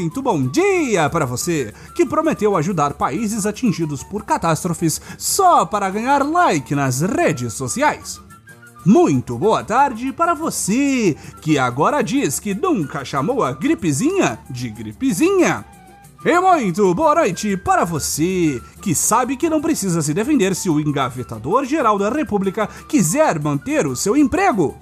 [0.00, 6.24] muito bom dia para você que prometeu ajudar países atingidos por catástrofes só para ganhar
[6.24, 8.18] like nas redes sociais.
[8.86, 15.66] Muito boa tarde para você que agora diz que nunca chamou a gripezinha de gripezinha.
[16.24, 20.80] E muito boa noite para você que sabe que não precisa se defender se o
[20.80, 24.78] engavetador geral da República quiser manter o seu emprego.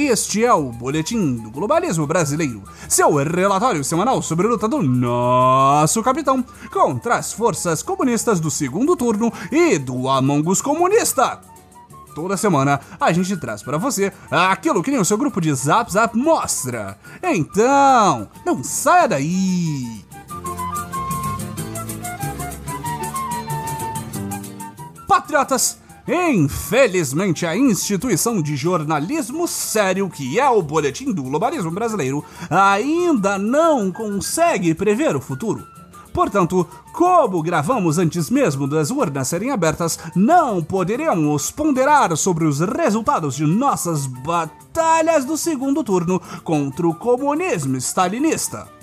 [0.00, 6.04] Este é o Boletim do Globalismo Brasileiro, seu relatório semanal sobre a luta do nosso
[6.04, 11.40] capitão contra as forças comunistas do segundo turno e do Among Us comunista
[12.14, 15.92] toda semana a gente traz para você aquilo que nem o seu grupo de Zap
[15.92, 16.96] Zap mostra.
[17.20, 20.04] Então, não saia daí!
[25.06, 25.78] Patriotas,
[26.08, 33.92] Infelizmente, a instituição de jornalismo sério, que é o Boletim do Globalismo Brasileiro, ainda não
[33.92, 35.66] consegue prever o futuro.
[36.10, 43.36] Portanto, como gravamos antes mesmo das urnas serem abertas, não poderemos ponderar sobre os resultados
[43.36, 48.77] de nossas batalhas do segundo turno contra o comunismo stalinista.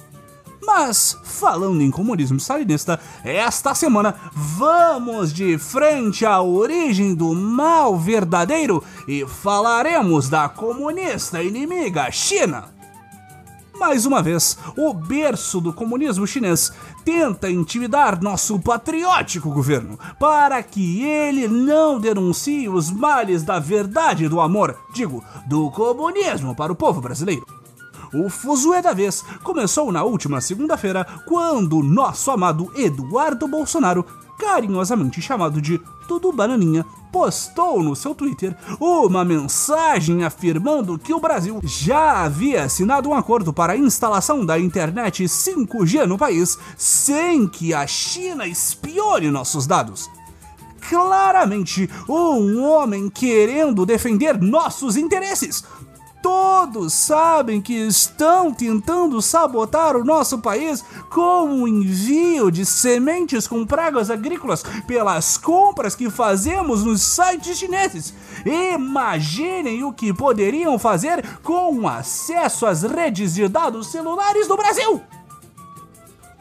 [0.65, 8.83] Mas, falando em comunismo stalinista, esta semana vamos de frente à origem do mal verdadeiro
[9.07, 12.73] e falaremos da comunista inimiga China.
[13.77, 16.71] Mais uma vez, o berço do comunismo chinês
[17.03, 24.39] tenta intimidar nosso patriótico governo para que ele não denuncie os males da verdade do
[24.39, 27.64] amor, digo, do comunismo para o povo brasileiro.
[28.13, 34.05] O fuzuê da vez começou na última segunda-feira, quando nosso amado Eduardo Bolsonaro
[34.37, 41.59] carinhosamente chamado de Tudo Bananinha, postou no seu Twitter uma mensagem afirmando que o Brasil
[41.63, 47.73] já havia assinado um acordo para a instalação da internet 5G no país sem que
[47.73, 50.09] a China espione nossos dados.
[50.89, 55.63] Claramente, um homem querendo defender nossos interesses,
[56.25, 63.63] todos sabem que estão tentando sabotar o nosso país com o envio de sementes com
[63.63, 68.11] pragas agrícolas pelas compras que fazemos nos sites chineses.
[68.43, 75.03] Imaginem o que poderiam fazer com acesso às redes de dados celulares do Brasil!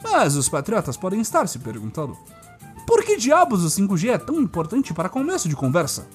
[0.03, 2.17] Mas os patriotas podem estar se perguntando:
[2.87, 6.07] por que diabos o 5G é tão importante para começo de conversa?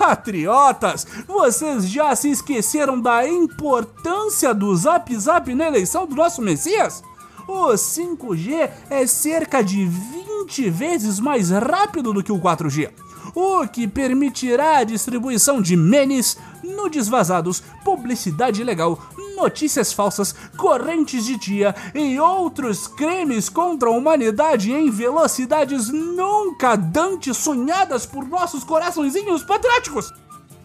[0.00, 7.04] Patriotas, vocês já se esqueceram da importância do Zap Zap na eleição do nosso Messias?
[7.46, 12.88] O 5G é cerca de 20 vezes mais rápido do que o 4G
[13.34, 18.98] o que permitirá a distribuição de memes, nudes vazados, publicidade ilegal,
[19.40, 27.38] notícias falsas, correntes de dia e outros crimes contra a humanidade em velocidades nunca dantes
[27.38, 30.12] sonhadas por nossos coraçõezinhos patrióticos.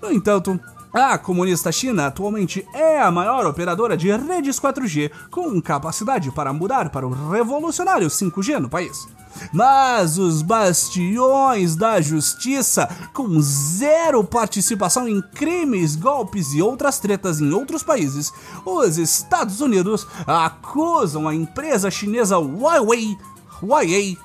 [0.02, 0.60] No entanto,
[0.94, 6.90] a comunista China atualmente é a maior operadora de redes 4G com capacidade para mudar
[6.90, 9.08] para o revolucionário 5G no país.
[9.52, 17.52] Mas os bastiões da justiça, com zero participação em crimes, golpes e outras tretas em
[17.52, 18.32] outros países,
[18.66, 23.18] os Estados Unidos acusam a empresa chinesa Huawei,
[23.62, 24.18] Huawei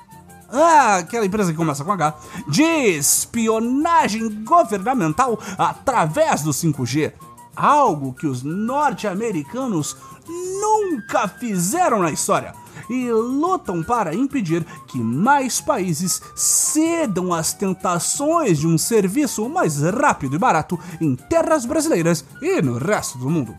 [0.51, 2.13] ah, aquela empresa que começa com H,
[2.49, 7.13] de espionagem governamental através do 5G.
[7.55, 9.95] Algo que os norte-americanos
[10.27, 12.53] nunca fizeram na história
[12.91, 20.35] e lutam para impedir que mais países cedam às tentações de um serviço mais rápido
[20.35, 23.55] e barato em terras brasileiras e no resto do mundo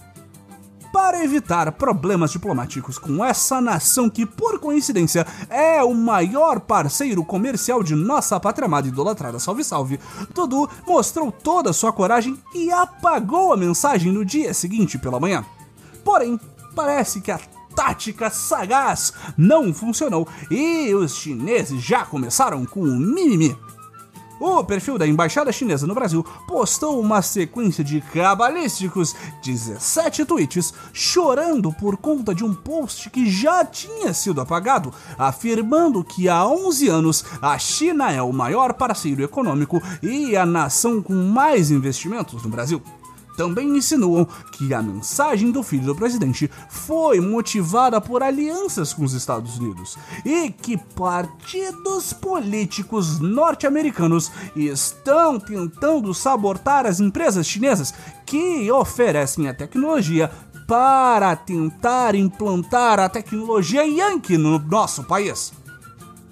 [0.92, 7.82] para evitar problemas diplomáticos com essa nação que, por coincidência, é o maior parceiro comercial
[7.82, 9.98] de nossa pátria amada idolatrada Salve Salve,
[10.34, 15.42] Dudu mostrou toda sua coragem e apagou a mensagem no dia seguinte pela manhã.
[16.04, 16.38] Porém,
[16.74, 17.40] parece que a
[17.74, 23.56] tática sagaz não funcionou e os chineses já começaram com o mimimi.
[24.44, 31.72] O perfil da embaixada chinesa no Brasil postou uma sequência de cabalísticos 17 tweets chorando
[31.72, 37.24] por conta de um post que já tinha sido apagado, afirmando que há 11 anos
[37.40, 42.82] a China é o maior parceiro econômico e a nação com mais investimentos no Brasil
[43.36, 49.14] também insinuam que a mensagem do filho do presidente foi motivada por alianças com os
[49.14, 57.94] Estados Unidos e que partidos políticos norte-americanos estão tentando sabotar as empresas chinesas
[58.26, 60.30] que oferecem a tecnologia
[60.66, 65.52] para tentar implantar a tecnologia Yankee no nosso país.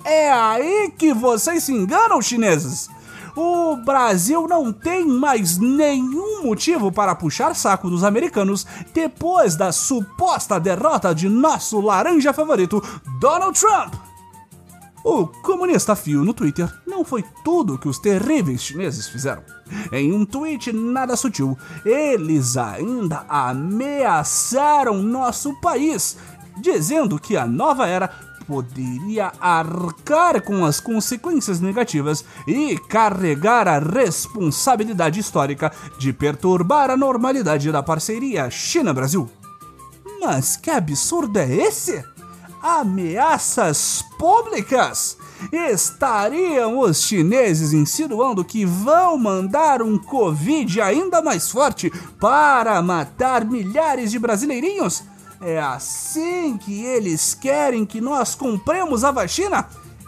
[0.05, 2.89] É aí que vocês se enganam, chineses!
[3.37, 10.59] O Brasil não tem mais nenhum motivo para puxar saco dos americanos depois da suposta
[10.59, 12.83] derrota de nosso laranja favorito,
[13.21, 13.95] Donald Trump.
[15.03, 19.43] O comunista Fio no Twitter não foi tudo que os terríveis chineses fizeram.
[19.93, 21.57] Em um tweet nada sutil,
[21.87, 26.19] eles ainda ameaçaram nosso país,
[26.61, 28.11] dizendo que a nova era
[28.51, 37.71] poderia arcar com as consequências negativas e carregar a responsabilidade histórica de perturbar a normalidade
[37.71, 39.31] da parceria China-Brasil.
[40.21, 42.05] Mas que absurdo é esse?
[42.61, 45.17] Ameaças públicas!
[45.53, 51.89] Estariam os chineses insinuando que vão mandar um Covid ainda mais forte
[52.19, 55.05] para matar milhares de brasileirinhos?
[55.41, 59.67] É assim que eles querem que nós compremos a vacina?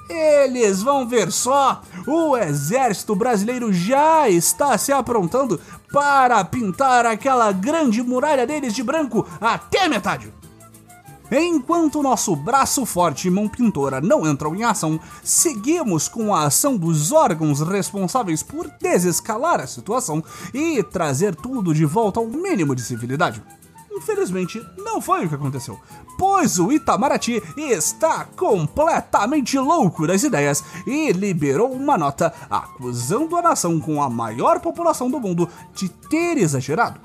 [0.08, 1.80] Eles vão ver só!
[2.06, 5.58] O exército brasileiro já está se aprontando
[5.90, 10.30] para pintar aquela grande muralha deles de branco até metade.
[11.30, 16.76] Enquanto nosso braço forte e mão pintora não entram em ação, seguimos com a ação
[16.76, 22.82] dos órgãos responsáveis por desescalar a situação e trazer tudo de volta ao mínimo de
[22.82, 23.42] civilidade.
[24.02, 25.78] Infelizmente, não foi o que aconteceu,
[26.18, 33.78] pois o Itamaraty está completamente louco das ideias e liberou uma nota acusando a nação
[33.78, 37.00] com a maior população do mundo de ter exagerado.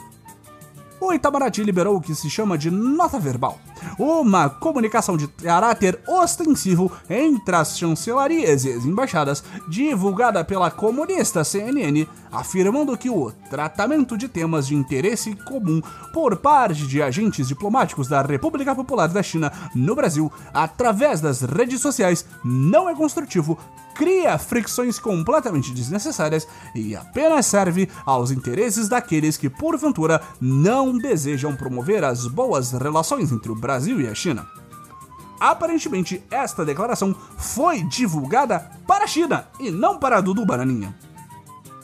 [0.99, 3.59] O Itamaraty liberou o que se chama de nota verbal,
[3.97, 12.07] uma comunicação de caráter ostensivo entre as chancelarias e as embaixadas, divulgada pela comunista CNN,
[12.31, 15.81] afirmando que o tratamento de temas de interesse comum
[16.13, 21.81] por parte de agentes diplomáticos da República Popular da China no Brasil, através das redes
[21.81, 23.57] sociais, não é construtivo,
[23.97, 32.03] cria fricções completamente desnecessárias e apenas serve aos interesses daqueles que, porventura, não desejam promover
[32.03, 34.47] as boas relações entre o Brasil e a China.
[35.39, 40.95] Aparentemente, esta declaração foi divulgada para a China e não para Dudu Bananinha.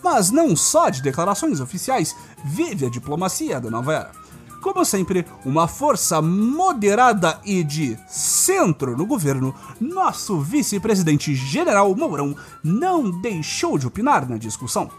[0.03, 4.23] Mas não só de declarações oficiais vive a diplomacia da nova era.
[4.63, 13.11] Como sempre, uma força moderada e de centro no governo, nosso vice-presidente general Mourão não
[13.21, 14.89] deixou de opinar na discussão.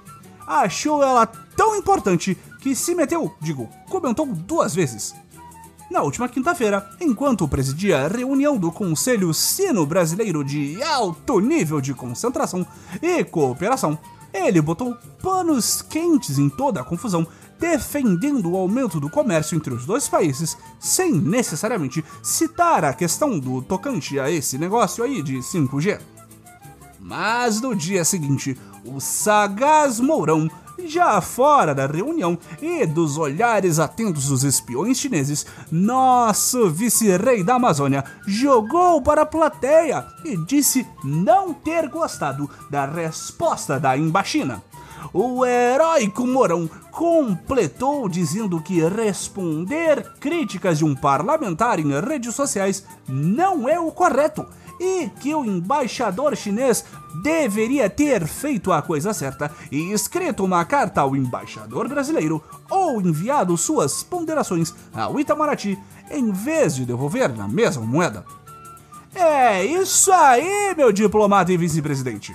[0.46, 5.14] Achou ela tão importante que se meteu, digo, comentou duas vezes.
[5.94, 11.94] Na última quinta-feira, enquanto presidia a reunião do Conselho Sino Brasileiro de Alto Nível de
[11.94, 12.66] Concentração
[13.00, 13.96] e Cooperação,
[14.32, 17.24] ele botou panos quentes em toda a confusão
[17.60, 23.62] defendendo o aumento do comércio entre os dois países, sem necessariamente citar a questão do
[23.62, 26.00] tocante a esse negócio aí de 5G.
[26.98, 30.50] Mas no dia seguinte, o sagaz Mourão,
[30.86, 38.04] já fora da reunião e dos olhares atentos dos espiões chineses, nosso vice-rei da Amazônia
[38.26, 44.62] jogou para a plateia e disse não ter gostado da resposta da Embaixina
[45.12, 53.68] o heróico Mourão completou dizendo que responder críticas de um parlamentar em redes sociais não
[53.68, 54.44] é o correto
[54.80, 56.84] e que o embaixador chinês
[57.22, 63.56] deveria ter feito a coisa certa e escrito uma carta ao embaixador brasileiro ou enviado
[63.56, 65.78] suas ponderações ao Itamaraty
[66.10, 68.24] em vez de devolver na mesma moeda.
[69.14, 72.34] É isso aí, meu diplomata e vice-presidente.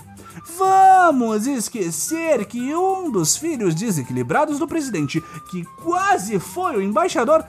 [0.57, 5.21] Vamos esquecer que um dos filhos desequilibrados do presidente,
[5.51, 7.43] que quase foi o embaixador,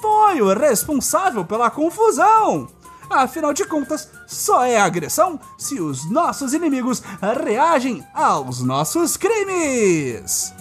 [0.00, 2.68] foi o responsável pela confusão.
[3.08, 7.02] Afinal de contas, só é agressão se os nossos inimigos
[7.44, 10.52] reagem aos nossos crimes.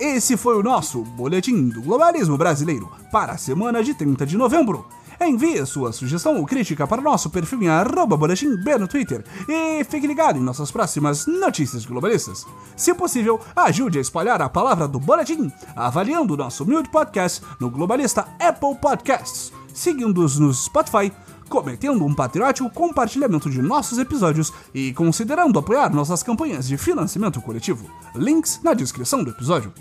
[0.00, 4.86] Esse foi o nosso Boletim do Globalismo Brasileiro para a semana de 30 de novembro.
[5.20, 9.82] Envie sua sugestão ou crítica para nosso perfil em arroba boletim B no Twitter e
[9.84, 12.46] fique ligado em nossas próximas notícias globalistas.
[12.76, 17.70] Se possível, ajude a espalhar a palavra do boletim avaliando o nosso humilde podcast no
[17.70, 21.12] Globalista Apple Podcasts, seguindo-nos no Spotify,
[21.48, 27.88] cometendo um patriótico compartilhamento de nossos episódios e considerando apoiar nossas campanhas de financiamento coletivo.
[28.14, 29.72] Links na descrição do episódio.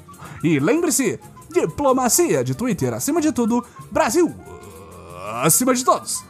[0.44, 1.20] E lembre-se,
[1.52, 4.55] diplomacia de Twitter acima de tudo, Brasil!
[5.44, 6.24] Acima de todos.